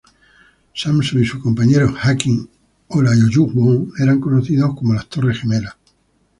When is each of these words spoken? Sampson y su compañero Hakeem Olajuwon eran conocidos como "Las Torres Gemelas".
Sampson 0.73 1.21
y 1.21 1.27
su 1.27 1.39
compañero 1.39 1.93
Hakeem 1.95 2.47
Olajuwon 2.87 3.91
eran 3.99 4.19
conocidos 4.19 4.73
como 4.75 4.95
"Las 4.95 5.07
Torres 5.07 5.41
Gemelas". 5.41 5.75